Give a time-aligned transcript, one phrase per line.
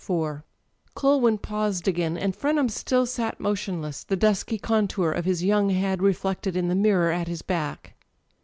[0.03, 0.41] IV
[0.95, 5.69] CuLWiN paused again, and Frenham still sat motion less, the dusky contour of his young
[5.69, 7.93] head reflected in the mirror at his back.